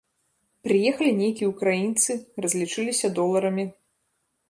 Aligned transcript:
Прыехалі 0.67 1.11
нейкія 1.19 1.51
ўкраінцы, 1.53 2.11
разлічыліся 2.47 3.15
доларамі. 3.21 3.73